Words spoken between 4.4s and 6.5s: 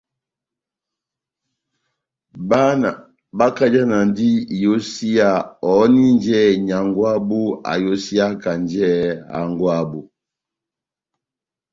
iyosiya ohòninjɛ